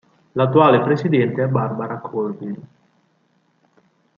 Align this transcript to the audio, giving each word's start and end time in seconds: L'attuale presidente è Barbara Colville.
L'attuale 0.31 0.81
presidente 0.81 1.43
è 1.43 1.47
Barbara 1.47 1.99
Colville. 1.99 2.67